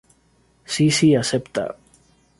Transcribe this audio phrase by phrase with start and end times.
[0.77, 1.67] Sissi acepta.